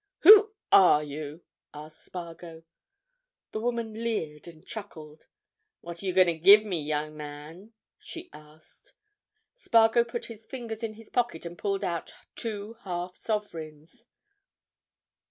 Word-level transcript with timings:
"Who 0.21 0.55
are 0.71 1.03
you?" 1.03 1.43
asked 1.75 2.03
Spargo. 2.05 2.63
The 3.51 3.59
woman 3.59 3.93
leered 3.93 4.47
and 4.47 4.65
chuckled. 4.65 5.27
"What 5.81 6.01
are 6.01 6.07
you 6.07 6.11
going 6.13 6.25
to 6.25 6.39
give 6.39 6.63
me, 6.65 6.81
young 6.81 7.15
man?" 7.15 7.73
she 7.99 8.27
asked. 8.33 8.93
Spargo 9.55 10.03
put 10.03 10.25
his 10.25 10.47
fingers 10.47 10.81
in 10.81 10.95
his 10.95 11.11
pocket 11.11 11.45
and 11.45 11.55
pulled 11.55 11.83
out 11.83 12.15
two 12.35 12.77
half 12.83 13.15
sovereigns. 13.15 14.07